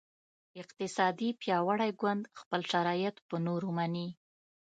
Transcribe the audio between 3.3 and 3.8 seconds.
نورو